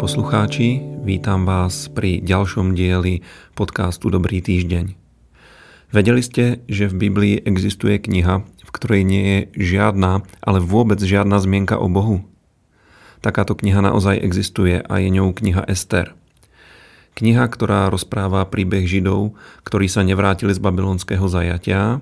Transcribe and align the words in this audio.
Poslucháči, 0.00 0.80
vítam 1.04 1.44
vás 1.44 1.92
pri 1.92 2.24
ďalšom 2.24 2.72
dieli 2.72 3.20
podcastu 3.52 4.08
Dobrý 4.08 4.40
týždeň. 4.40 4.96
Vedeli 5.92 6.24
ste, 6.24 6.64
že 6.72 6.88
v 6.88 7.04
Biblii 7.04 7.36
existuje 7.44 8.00
kniha, 8.00 8.40
v 8.40 8.70
ktorej 8.72 9.04
nie 9.04 9.24
je 9.28 9.38
žiadna, 9.76 10.24
ale 10.40 10.64
vôbec 10.64 10.96
žiadna 11.04 11.36
zmienka 11.44 11.76
o 11.76 11.92
Bohu? 11.92 12.24
Takáto 13.20 13.52
kniha 13.52 13.84
naozaj 13.84 14.24
existuje 14.24 14.80
a 14.80 14.94
je 15.04 15.12
ňou 15.12 15.36
kniha 15.36 15.68
Ester. 15.68 16.16
Kniha, 17.12 17.44
ktorá 17.52 17.92
rozpráva 17.92 18.48
príbeh 18.48 18.88
Židov, 18.88 19.36
ktorí 19.68 19.84
sa 19.84 20.00
nevrátili 20.00 20.56
z 20.56 20.64
babylonského 20.64 21.28
zajatia, 21.28 22.00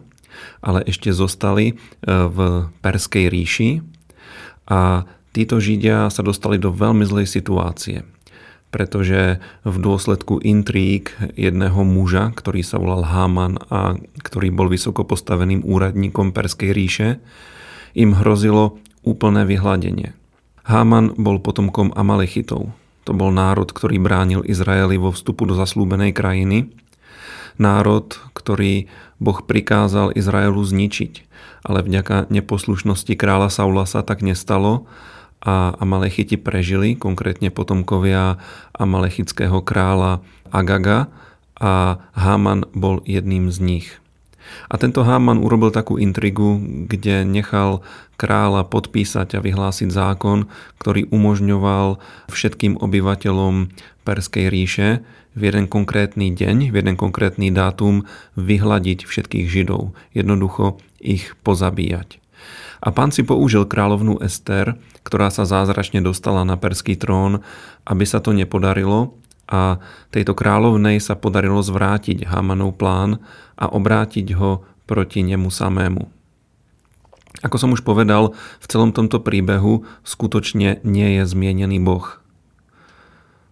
ale 0.63 0.87
ešte 0.87 1.11
zostali 1.11 1.75
e, 1.75 2.07
v 2.07 2.71
Perskej 2.79 3.27
ríši 3.27 3.83
a 4.71 5.03
títo 5.33 5.61
Židia 5.61 6.09
sa 6.09 6.23
dostali 6.25 6.57
do 6.57 6.73
veľmi 6.73 7.05
zlej 7.05 7.27
situácie, 7.29 8.05
pretože 8.69 9.41
v 9.65 9.77
dôsledku 9.81 10.45
intrík 10.45 11.17
jedného 11.37 11.81
muža, 11.85 12.33
ktorý 12.37 12.61
sa 12.61 12.77
volal 12.77 13.05
Háman 13.07 13.57
a 13.73 13.97
ktorý 14.21 14.53
bol 14.53 14.69
vysoko 14.69 15.05
postaveným 15.09 15.65
úradníkom 15.65 16.37
Perskej 16.37 16.71
ríše, 16.77 17.09
im 17.97 18.13
hrozilo 18.13 18.77
úplné 19.03 19.49
vyhľadenie. 19.49 20.13
Háman 20.69 21.17
bol 21.17 21.41
potomkom 21.41 21.97
Amalechitov. 21.97 22.77
To 23.09 23.13
bol 23.17 23.33
národ, 23.33 23.73
ktorý 23.73 23.97
bránil 23.97 24.45
Izraeli 24.45 25.01
vo 25.01 25.17
vstupu 25.17 25.49
do 25.49 25.57
zaslúbenej 25.57 26.13
krajiny. 26.13 26.69
Národ, 27.57 28.21
ktorý 28.37 28.93
Boh 29.17 29.41
prikázal 29.41 30.13
Izraelu 30.13 30.61
zničiť, 30.61 31.28
ale 31.63 31.83
vďaka 31.83 32.31
neposlušnosti 32.31 33.15
kráľa 33.15 33.49
Saula 33.51 33.85
sa 33.85 34.03
tak 34.03 34.23
nestalo 34.23 34.87
a 35.39 35.75
Amalechiti 35.79 36.35
prežili, 36.35 36.99
konkrétne 36.99 37.55
potomkovia 37.55 38.43
Amalechického 38.75 39.63
kráľa 39.63 40.19
Agaga 40.51 41.07
a 41.59 42.03
Háman 42.15 42.67
bol 42.75 43.03
jedným 43.07 43.51
z 43.51 43.59
nich. 43.63 43.87
A 44.69 44.75
tento 44.77 45.05
Háman 45.05 45.41
urobil 45.41 45.73
takú 45.73 45.97
intrigu, 45.97 46.61
kde 46.89 47.25
nechal 47.25 47.81
kráľa 48.19 48.67
podpísať 48.67 49.39
a 49.39 49.45
vyhlásiť 49.45 49.89
zákon, 49.95 50.51
ktorý 50.83 51.07
umožňoval 51.09 52.03
všetkým 52.29 52.77
obyvateľom 52.81 53.71
Perskej 54.03 54.47
ríše 54.49 54.89
v 55.39 55.41
jeden 55.47 55.71
konkrétny 55.71 56.35
deň, 56.35 56.73
v 56.73 56.75
jeden 56.75 56.97
konkrétny 56.99 57.55
dátum 57.55 58.09
vyhľadiť 58.35 59.07
všetkých 59.07 59.47
Židov. 59.47 59.95
Jednoducho 60.17 60.83
ich 60.99 61.39
pozabíjať. 61.47 62.19
A 62.79 62.95
pán 62.95 63.11
si 63.11 63.27
použil 63.27 63.67
kráľovnú 63.67 64.23
Ester, 64.23 64.79
ktorá 65.03 65.31
sa 65.35 65.47
zázračne 65.47 66.03
dostala 66.03 66.47
na 66.47 66.55
perský 66.55 66.95
trón, 66.95 67.43
aby 67.87 68.05
sa 68.07 68.23
to 68.23 68.31
nepodarilo 68.35 69.15
a 69.49 69.81
tejto 70.13 70.37
kráľovnej 70.37 71.01
sa 71.01 71.17
podarilo 71.17 71.65
zvrátiť 71.65 72.29
Hamanov 72.29 72.77
plán 72.77 73.25
a 73.57 73.67
obrátiť 73.73 74.37
ho 74.37 74.63
proti 74.85 75.25
nemu 75.25 75.49
samému. 75.49 76.05
Ako 77.41 77.57
som 77.57 77.73
už 77.73 77.87
povedal, 77.87 78.35
v 78.35 78.67
celom 78.67 78.93
tomto 78.93 79.25
príbehu 79.25 79.89
skutočne 80.05 80.85
nie 80.85 81.09
je 81.21 81.23
zmienený 81.25 81.81
Boh. 81.81 82.21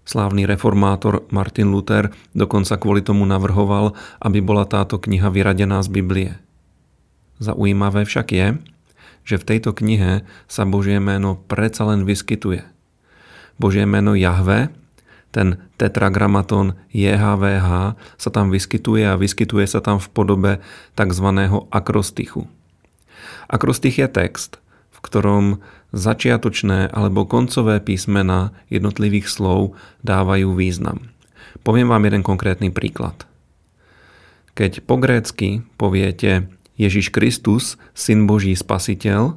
Slávny 0.07 0.47
reformátor 0.47 1.27
Martin 1.35 1.75
Luther 1.75 2.15
dokonca 2.31 2.79
kvôli 2.79 3.03
tomu 3.03 3.27
navrhoval, 3.27 3.99
aby 4.23 4.39
bola 4.39 4.63
táto 4.63 5.03
kniha 5.03 5.33
vyradená 5.35 5.83
z 5.83 5.89
Biblie. 5.91 6.33
Zaujímavé 7.43 8.07
však 8.07 8.27
je, 8.31 8.47
že 9.27 9.37
v 9.37 9.47
tejto 9.55 9.75
knihe 9.75 10.23
sa 10.47 10.63
Božie 10.63 11.03
meno 11.03 11.43
predsa 11.51 11.91
len 11.91 12.07
vyskytuje. 12.07 12.63
Božie 13.59 13.83
meno 13.83 14.15
Jahve, 14.15 14.71
ten 15.37 15.61
tetragramaton 15.77 16.81
JHVH 16.97 17.93
sa 18.16 18.31
tam 18.33 18.49
vyskytuje 18.49 19.05
a 19.05 19.21
vyskytuje 19.21 19.69
sa 19.69 19.84
tam 19.84 20.00
v 20.00 20.09
podobe 20.09 20.53
tzv. 20.97 21.28
akrostichu. 21.69 22.49
Akrostich 23.44 24.00
je 24.00 24.09
text, 24.09 24.56
v 24.97 24.99
ktorom 25.05 25.44
začiatočné 25.93 26.88
alebo 26.88 27.28
koncové 27.28 27.84
písmena 27.84 28.56
jednotlivých 28.72 29.28
slov 29.28 29.77
dávajú 30.00 30.56
význam. 30.56 31.12
Poviem 31.61 31.93
vám 31.93 32.09
jeden 32.09 32.25
konkrétny 32.25 32.72
príklad. 32.72 33.28
Keď 34.56 34.88
po 34.88 34.97
grécky 34.97 35.61
poviete 35.77 36.49
Ježiš 36.81 37.12
Kristus, 37.12 37.77
Syn 37.93 38.25
Boží 38.25 38.56
Spasiteľ, 38.56 39.37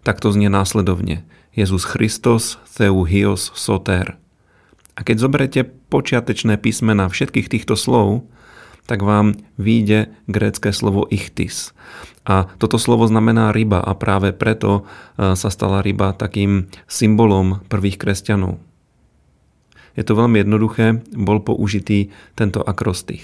tak 0.00 0.16
to 0.24 0.32
znie 0.32 0.48
následovne. 0.48 1.28
Jezus 1.52 1.84
Christos, 1.84 2.56
Theuhios 2.72 3.52
Soter. 3.52 4.16
A 4.96 5.04
keď 5.04 5.16
zoberete 5.20 5.60
počiatečné 5.92 6.56
písmena 6.56 7.12
všetkých 7.12 7.52
týchto 7.52 7.76
slov, 7.76 8.24
tak 8.88 9.04
vám 9.04 9.36
vyjde 9.60 10.14
grécké 10.30 10.72
slovo 10.72 11.04
ichtis. 11.10 11.76
A 12.26 12.50
toto 12.58 12.80
slovo 12.80 13.06
znamená 13.06 13.54
ryba 13.54 13.78
a 13.78 13.94
práve 13.94 14.34
preto 14.34 14.82
e, 14.82 15.34
sa 15.38 15.50
stala 15.50 15.82
ryba 15.84 16.16
takým 16.16 16.70
symbolom 16.90 17.62
prvých 17.70 17.98
kresťanov. 18.02 18.58
Je 19.94 20.02
to 20.02 20.18
veľmi 20.18 20.42
jednoduché, 20.42 21.02
bol 21.14 21.38
použitý 21.40 22.10
tento 22.34 22.62
akrostich. 22.62 23.22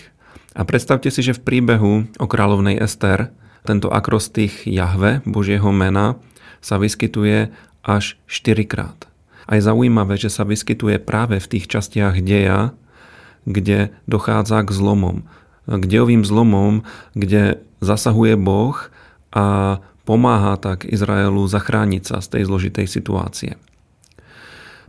A 0.53 0.63
predstavte 0.69 1.09
si, 1.09 1.25
že 1.25 1.37
v 1.37 1.45
príbehu 1.45 1.93
o 2.21 2.27
kráľovnej 2.29 2.79
Ester 2.79 3.33
tento 3.63 3.89
akrostich 3.89 4.67
Jahve, 4.67 5.23
Božieho 5.25 5.71
mena, 5.71 6.19
sa 6.63 6.79
vyskytuje 6.79 7.51
až 7.83 8.19
4 8.27 8.67
krát. 8.67 9.12
A 9.53 9.61
je 9.61 9.69
zaujímavé, 9.69 10.17
že 10.17 10.33
sa 10.33 10.49
vyskytuje 10.49 10.97
práve 10.97 11.37
v 11.37 11.45
tých 11.45 11.69
častiach 11.69 12.25
deja, 12.25 12.73
kde 13.45 13.93
dochádza 14.09 14.65
k 14.65 14.73
zlomom. 14.73 15.29
K 15.69 15.85
dejovým 15.85 16.25
zlomom, 16.25 16.89
kde 17.13 17.61
zasahuje 17.85 18.41
Boh 18.41 18.89
a 19.29 19.77
pomáha 20.09 20.57
tak 20.57 20.89
Izraelu 20.89 21.45
zachrániť 21.45 22.03
sa 22.09 22.25
z 22.25 22.33
tej 22.33 22.43
zložitej 22.49 22.87
situácie. 22.89 23.61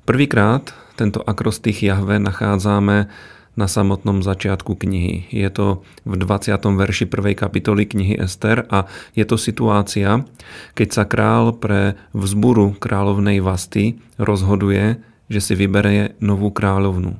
Prvýkrát 0.07 0.71
tento 0.95 1.19
akrostich 1.19 1.83
Jahve 1.83 2.23
nachádzame 2.23 3.11
na 3.53 3.69
samotnom 3.69 4.25
začiatku 4.25 4.73
knihy. 4.73 5.29
Je 5.29 5.49
to 5.53 5.85
v 6.03 6.13
20. 6.17 6.57
verši 6.57 7.05
1. 7.05 7.37
kapitoly 7.37 7.85
knihy 7.85 8.17
Ester 8.17 8.65
a 8.69 8.89
je 9.13 9.25
to 9.25 9.37
situácia, 9.37 10.25
keď 10.73 10.87
sa 10.89 11.03
král 11.05 11.53
pre 11.53 11.93
vzburu 12.17 12.73
kráľovnej 12.81 13.39
Vasty 13.45 14.01
rozhoduje, 14.17 14.97
že 15.29 15.39
si 15.39 15.53
vyberie 15.53 16.17
novú 16.17 16.49
kráľovnu. 16.49 17.13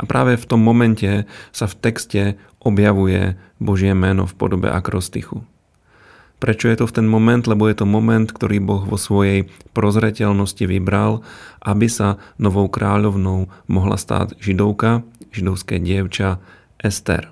A 0.00 0.02
práve 0.08 0.40
v 0.40 0.48
tom 0.48 0.64
momente 0.64 1.28
sa 1.52 1.68
v 1.68 1.74
texte 1.76 2.22
objavuje 2.60 3.36
Božie 3.60 3.92
meno 3.92 4.24
v 4.24 4.36
podobe 4.36 4.72
akrostichu. 4.72 5.44
Prečo 6.40 6.72
je 6.72 6.80
to 6.80 6.88
v 6.88 6.96
ten 6.96 7.06
moment? 7.06 7.44
Lebo 7.44 7.68
je 7.68 7.76
to 7.76 7.86
moment, 7.86 8.24
ktorý 8.24 8.64
Boh 8.64 8.82
vo 8.88 8.96
svojej 8.96 9.46
prozreteľnosti 9.76 10.64
vybral, 10.64 11.20
aby 11.60 11.86
sa 11.86 12.16
novou 12.40 12.66
kráľovnou 12.72 13.52
mohla 13.68 14.00
stáť 14.00 14.40
židovka, 14.40 15.04
židovské 15.30 15.76
dievča 15.76 16.40
Ester. 16.80 17.28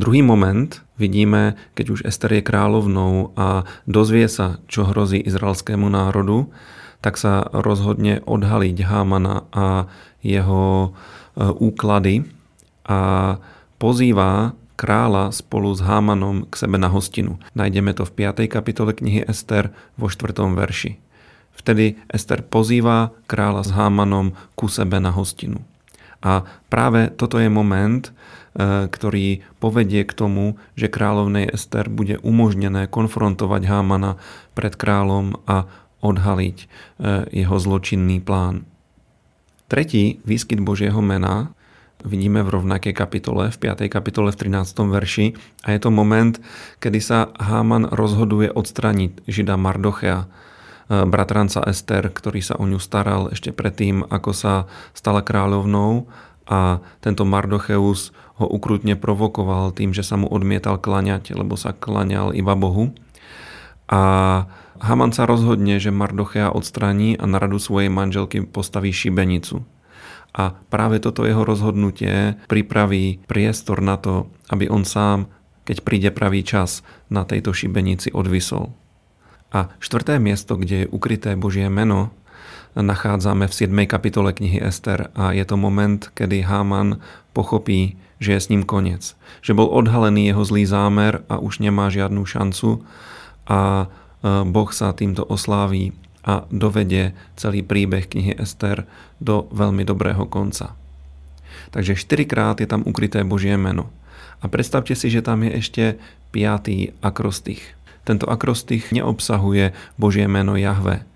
Druhý 0.00 0.24
moment 0.24 0.80
vidíme, 0.96 1.60
keď 1.76 1.86
už 1.92 2.00
Ester 2.08 2.32
je 2.32 2.40
kráľovnou 2.40 3.36
a 3.36 3.68
dozvie 3.84 4.24
sa, 4.32 4.64
čo 4.64 4.88
hrozí 4.88 5.20
izraelskému 5.20 5.84
národu, 5.92 6.48
tak 7.04 7.20
sa 7.20 7.44
rozhodne 7.52 8.24
odhaliť 8.24 8.76
Hámana 8.88 9.44
a 9.52 9.92
jeho 10.24 10.88
e, 10.88 10.90
úklady 11.60 12.24
a 12.86 13.36
pozýva 13.76 14.54
kráľa 14.82 15.30
spolu 15.30 15.70
s 15.70 15.86
Hámanom 15.86 16.50
k 16.50 16.58
sebe 16.58 16.74
na 16.74 16.90
hostinu. 16.90 17.38
Nájdeme 17.54 17.94
to 17.94 18.02
v 18.02 18.26
5. 18.26 18.50
kapitole 18.50 18.90
knihy 18.90 19.22
Ester 19.22 19.70
vo 19.94 20.10
4. 20.10 20.34
verši. 20.58 20.98
Vtedy 21.54 22.02
Ester 22.10 22.42
pozýva 22.42 23.14
kráľa 23.30 23.62
s 23.62 23.70
Hámanom 23.70 24.34
ku 24.58 24.66
sebe 24.66 24.98
na 24.98 25.14
hostinu. 25.14 25.62
A 26.18 26.42
práve 26.66 27.14
toto 27.14 27.38
je 27.38 27.46
moment, 27.46 28.02
e, 28.02 28.10
ktorý 28.90 29.46
povedie 29.62 30.02
k 30.02 30.12
tomu, 30.18 30.58
že 30.74 30.90
kráľovnej 30.90 31.46
Ester 31.54 31.86
bude 31.86 32.18
umožnené 32.18 32.90
konfrontovať 32.90 33.62
Hámana 33.70 34.18
pred 34.58 34.74
kráľom 34.74 35.38
a 35.46 35.70
odhaliť 36.02 36.58
e, 36.58 36.66
jeho 37.30 37.54
zločinný 37.54 38.18
plán. 38.18 38.66
Tretí 39.70 40.18
výskyt 40.26 40.58
Božieho 40.58 40.98
mena 40.98 41.54
vidíme 42.02 42.42
v 42.42 42.52
rovnakej 42.58 42.94
kapitole, 42.94 43.50
v 43.50 43.56
5. 43.56 43.86
kapitole 43.88 44.30
v 44.34 44.38
13. 44.38 44.90
verši 44.90 45.26
a 45.64 45.74
je 45.74 45.80
to 45.80 45.90
moment, 45.90 46.38
kedy 46.82 46.98
sa 47.00 47.30
Háman 47.38 47.88
rozhoduje 47.90 48.50
odstraniť 48.50 49.26
žida 49.26 49.58
Mardochea, 49.58 50.26
e, 50.26 50.26
bratranca 51.08 51.64
Ester, 51.64 52.10
ktorý 52.10 52.42
sa 52.42 52.54
o 52.58 52.66
ňu 52.66 52.78
staral 52.82 53.32
ešte 53.32 53.50
predtým, 53.50 54.06
ako 54.06 54.30
sa 54.30 54.54
stala 54.94 55.24
kráľovnou 55.24 56.06
a 56.46 56.82
tento 57.00 57.22
Mardocheus 57.22 58.10
ho 58.36 58.46
ukrutne 58.46 58.98
provokoval 58.98 59.72
tým, 59.72 59.94
že 59.94 60.02
sa 60.02 60.18
mu 60.18 60.26
odmietal 60.28 60.76
klaňať, 60.76 61.32
lebo 61.38 61.54
sa 61.54 61.72
klaňal 61.72 62.34
iba 62.34 62.58
Bohu. 62.58 62.92
A 63.86 64.00
Haman 64.82 65.14
sa 65.14 65.30
rozhodne, 65.30 65.78
že 65.78 65.94
Mardochea 65.94 66.50
odstraní 66.50 67.14
a 67.14 67.30
na 67.30 67.38
radu 67.38 67.62
svojej 67.62 67.86
manželky 67.86 68.42
postaví 68.42 68.90
šibenicu 68.90 69.62
A 70.32 70.56
práve 70.72 70.96
toto 70.96 71.28
jeho 71.28 71.44
rozhodnutie 71.44 72.40
pripraví 72.48 73.20
priestor 73.28 73.84
na 73.84 74.00
to, 74.00 74.32
aby 74.48 74.68
on 74.72 74.88
sám, 74.88 75.28
keď 75.68 75.76
príde 75.84 76.10
pravý 76.10 76.40
čas, 76.40 76.80
na 77.12 77.28
tejto 77.28 77.52
šibenici 77.52 78.08
odvisol. 78.10 78.72
A 79.52 79.68
štvrté 79.84 80.16
miesto, 80.16 80.56
kde 80.56 80.88
je 80.88 80.90
ukryté 80.90 81.36
Božie 81.36 81.68
meno, 81.68 82.16
nachádzame 82.72 83.44
v 83.44 83.52
7. 83.52 83.84
kapitole 83.84 84.32
knihy 84.32 84.64
Ester 84.64 85.12
a 85.12 85.36
je 85.36 85.44
to 85.44 85.60
moment, 85.60 86.08
kedy 86.16 86.48
Haman 86.48 87.04
pochopí, 87.36 88.00
že 88.16 88.32
je 88.32 88.40
s 88.40 88.48
ním 88.48 88.64
koniec. 88.64 89.12
Že 89.44 89.60
bol 89.60 89.68
odhalený 89.68 90.32
jeho 90.32 90.40
zlý 90.40 90.64
zámer 90.64 91.20
a 91.28 91.36
už 91.36 91.60
nemá 91.60 91.92
žiadnu 91.92 92.24
šancu 92.24 92.80
a 93.44 93.84
e, 93.84 93.86
Boh 94.48 94.70
sa 94.72 94.96
týmto 94.96 95.20
osláví 95.28 95.92
a 96.22 96.46
dovedie 96.50 97.14
celý 97.34 97.66
príbeh 97.66 98.06
knihy 98.06 98.38
Ester 98.38 98.86
do 99.18 99.50
veľmi 99.50 99.82
dobrého 99.82 100.26
konca. 100.30 100.74
Takže 101.74 101.98
štyrikrát 101.98 102.60
je 102.62 102.68
tam 102.68 102.86
ukryté 102.86 103.26
Božie 103.26 103.54
meno. 103.58 103.90
A 104.42 104.50
predstavte 104.50 104.94
si, 104.98 105.10
že 105.10 105.22
tam 105.22 105.46
je 105.46 105.50
ešte 105.58 105.84
piatý 106.34 106.94
akrostich. 107.02 107.62
Tento 108.02 108.26
akrostich 108.26 108.90
neobsahuje 108.90 109.70
Božie 109.94 110.26
meno 110.26 110.58
Jahve, 110.58 111.06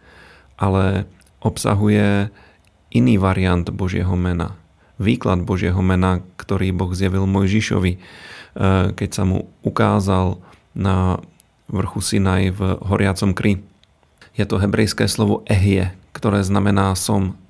ale 0.54 1.10
obsahuje 1.42 2.30
iný 2.94 3.18
variant 3.18 3.66
Božieho 3.66 4.14
mena. 4.14 4.54
Výklad 4.96 5.42
Božieho 5.42 5.82
mena, 5.82 6.22
ktorý 6.40 6.72
Boh 6.72 6.94
zjavil 6.94 7.26
Mojžišovi, 7.26 7.92
e, 7.92 7.98
keď 8.94 9.10
sa 9.12 9.22
mu 9.28 9.50
ukázal 9.60 10.40
na 10.72 11.20
vrchu 11.68 12.00
Sinaj 12.00 12.54
v 12.54 12.60
horiacom 12.86 13.34
kry. 13.34 13.60
Je 14.36 14.44
to 14.44 14.60
hebrejské 14.60 15.08
slovo 15.08 15.40
ehie, 15.48 15.96
ktoré 16.12 16.44
znamená 16.44 16.92
som. 16.92 17.40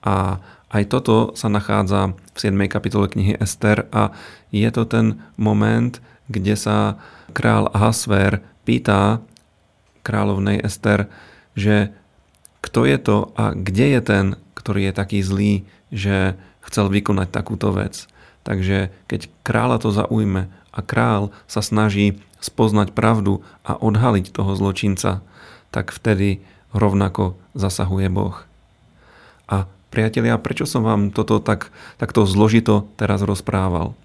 A 0.00 0.40
aj 0.72 0.88
toto 0.88 1.36
sa 1.36 1.52
nachádza 1.52 2.16
v 2.32 2.38
7. 2.40 2.56
kapitole 2.64 3.12
knihy 3.12 3.36
Ester 3.36 3.84
a 3.92 4.16
je 4.48 4.68
to 4.72 4.88
ten 4.88 5.20
moment, 5.36 6.00
kde 6.32 6.56
sa 6.56 6.96
král 7.36 7.68
Ahasver 7.76 8.40
pýta 8.64 9.20
kráľovnej 10.00 10.64
Ester, 10.64 11.12
že 11.52 11.92
kto 12.64 12.88
je 12.88 12.98
to 13.00 13.16
a 13.36 13.52
kde 13.52 13.96
je 13.96 14.00
ten, 14.00 14.26
ktorý 14.56 14.88
je 14.88 14.92
taký 14.96 15.20
zlý, 15.20 15.52
že 15.92 16.40
chcel 16.64 16.88
vykonať 16.88 17.28
takúto 17.32 17.72
vec. 17.72 18.08
Takže 18.48 18.88
keď 19.12 19.28
kráľa 19.44 19.76
to 19.84 19.92
zaujme 19.92 20.48
a 20.72 20.78
král 20.80 21.36
sa 21.44 21.60
snaží 21.60 22.16
spoznať 22.40 22.96
pravdu 22.96 23.44
a 23.60 23.76
odhaliť 23.76 24.32
toho 24.32 24.56
zločinca, 24.56 25.20
tak 25.70 25.92
vtedy 25.92 26.40
rovnako 26.72 27.36
zasahuje 27.56 28.08
Boh. 28.12 28.44
A 29.48 29.64
priatelia, 29.88 30.36
prečo 30.36 30.68
som 30.68 30.84
vám 30.84 31.10
toto 31.12 31.40
tak, 31.40 31.72
takto 31.96 32.28
zložito 32.28 32.88
teraz 33.00 33.24
rozprával? 33.24 33.96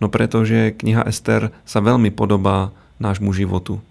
No 0.00 0.08
pretože 0.08 0.72
kniha 0.72 1.04
Ester 1.04 1.52
sa 1.68 1.84
veľmi 1.84 2.08
podobá 2.08 2.72
nášmu 2.96 3.36
životu. 3.36 3.84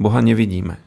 Boha 0.00 0.24
nevidíme. 0.24 0.80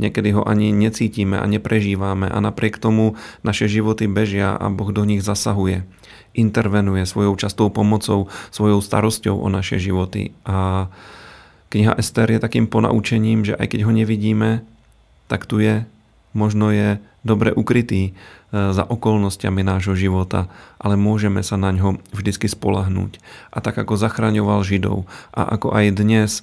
Niekedy 0.00 0.32
ho 0.32 0.44
ani 0.44 0.72
necítime 0.72 1.36
a 1.36 1.44
neprežívame 1.44 2.28
a 2.28 2.40
napriek 2.40 2.80
tomu 2.80 3.20
naše 3.44 3.68
životy 3.68 4.08
bežia 4.08 4.56
a 4.56 4.72
Boh 4.72 4.92
do 4.92 5.04
nich 5.04 5.20
zasahuje. 5.20 5.84
Intervenuje 6.32 7.04
svojou 7.04 7.36
častou 7.36 7.68
pomocou, 7.68 8.32
svojou 8.48 8.80
starosťou 8.80 9.36
o 9.36 9.48
naše 9.52 9.76
životy. 9.76 10.32
A 10.48 10.88
kniha 11.70 11.94
Ester 11.96 12.30
je 12.30 12.42
takým 12.42 12.66
ponaučením, 12.66 13.46
že 13.46 13.54
aj 13.56 13.66
keď 13.70 13.80
ho 13.86 13.92
nevidíme, 13.94 14.66
tak 15.30 15.46
tu 15.46 15.62
je, 15.62 15.86
možno 16.32 16.70
je 16.70 17.02
dobre 17.20 17.52
ukrytý 17.52 18.10
e, 18.10 18.12
za 18.52 18.84
okolnostiami 18.86 19.60
nášho 19.60 19.92
života, 19.92 20.48
ale 20.80 20.96
môžeme 20.96 21.44
sa 21.44 21.60
na 21.60 21.74
ňo 21.74 22.00
vždycky 22.14 22.48
spolahnúť. 22.48 23.20
A 23.52 23.60
tak 23.60 23.76
ako 23.76 24.00
zachraňoval 24.00 24.64
Židov 24.64 25.04
a 25.34 25.44
ako 25.56 25.76
aj 25.76 25.86
dnes 25.96 26.30
e, 26.40 26.42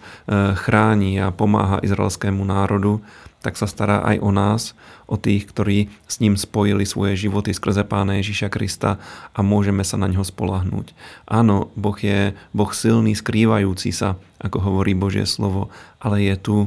chráni 0.53 1.17
a 1.17 1.33
pomáha 1.33 1.81
izraelskému 1.81 2.45
národu, 2.45 3.01
tak 3.41 3.53
sa 3.55 3.69
stará 3.69 4.01
aj 4.03 4.17
o 4.19 4.31
nás, 4.33 4.61
o 5.07 5.15
tých, 5.15 5.47
ktorí 5.47 5.87
s 6.09 6.19
ním 6.19 6.35
spojili 6.35 6.83
svoje 6.83 7.15
životy 7.15 7.55
skrze 7.55 7.85
Pána 7.87 8.19
Ježiša 8.19 8.51
Krista 8.51 8.99
a 9.31 9.39
môžeme 9.39 9.85
sa 9.87 9.95
na 9.95 10.11
ňo 10.11 10.25
spolahnúť. 10.25 10.91
Áno, 11.29 11.71
Boh 11.77 11.95
je 11.95 12.35
Boh 12.51 12.71
silný, 12.73 13.15
skrývajúci 13.15 13.95
sa, 13.95 14.19
ako 14.41 14.57
hovorí 14.67 14.97
Božie 14.97 15.23
slovo, 15.23 15.71
ale 16.01 16.27
je 16.27 16.35
tu 16.35 16.57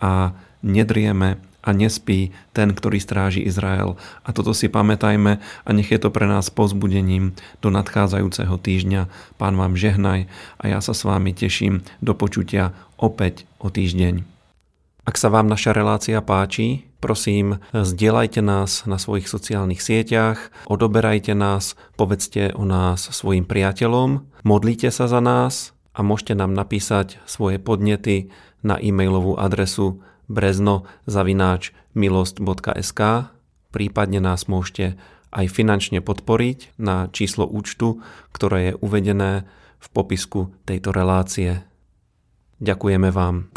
a 0.00 0.34
nedrieme 0.64 1.38
a 1.64 1.72
nespí 1.72 2.36
ten, 2.52 2.76
ktorý 2.76 3.00
stráži 3.00 3.40
Izrael. 3.40 3.96
A 4.20 4.36
toto 4.36 4.52
si 4.52 4.68
pamätajme 4.68 5.40
a 5.40 5.68
nech 5.72 5.88
je 5.88 5.96
to 5.96 6.12
pre 6.12 6.28
nás 6.28 6.52
pozbudením 6.52 7.32
do 7.64 7.72
nadchádzajúceho 7.72 8.60
týždňa. 8.60 9.08
Pán 9.40 9.56
vám 9.56 9.74
žehnaj 9.74 10.28
a 10.60 10.64
ja 10.68 10.78
sa 10.84 10.92
s 10.92 11.08
vámi 11.08 11.32
teším 11.32 11.80
do 12.04 12.12
počutia 12.12 12.76
opäť 13.00 13.48
o 13.56 13.72
týždeň. 13.72 14.28
Ak 15.04 15.20
sa 15.20 15.28
vám 15.28 15.48
naša 15.48 15.76
relácia 15.76 16.16
páči, 16.24 16.88
prosím, 16.96 17.60
zdieľajte 17.76 18.40
nás 18.40 18.88
na 18.88 18.96
svojich 18.96 19.28
sociálnych 19.28 19.84
sieťach, 19.84 20.48
odoberajte 20.64 21.36
nás, 21.36 21.76
povedzte 22.00 22.56
o 22.56 22.64
nás 22.64 23.12
svojim 23.12 23.44
priateľom, 23.44 24.24
modlite 24.48 24.88
sa 24.88 25.04
za 25.04 25.20
nás 25.20 25.76
a 25.92 26.00
môžete 26.00 26.32
nám 26.32 26.56
napísať 26.56 27.20
svoje 27.28 27.60
podnety 27.60 28.32
na 28.64 28.80
e-mailovú 28.80 29.36
adresu 29.36 30.00
brezno.milost.sk 30.28 33.00
prípadne 33.74 34.22
nás 34.22 34.46
môžete 34.46 34.94
aj 35.34 35.50
finančne 35.50 35.98
podporiť 35.98 36.78
na 36.78 37.10
číslo 37.10 37.50
účtu, 37.50 37.98
ktoré 38.30 38.70
je 38.70 38.78
uvedené 38.78 39.50
v 39.82 39.86
popisku 39.90 40.54
tejto 40.62 40.94
relácie. 40.94 41.66
Ďakujeme 42.62 43.10
vám. 43.10 43.50